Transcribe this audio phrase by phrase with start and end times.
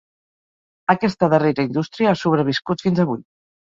[0.93, 3.27] Aquesta darrera indústria ha sobreviscut fins avui.